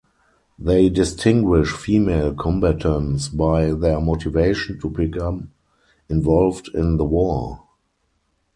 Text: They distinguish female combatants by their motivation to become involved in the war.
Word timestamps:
They 0.57 0.89
distinguish 0.89 1.71
female 1.73 2.33
combatants 2.33 3.27
by 3.29 3.71
their 3.73 4.01
motivation 4.01 4.79
to 4.79 4.89
become 4.89 5.51
involved 6.09 6.69
in 6.73 6.97
the 6.97 7.05
war. 7.05 7.61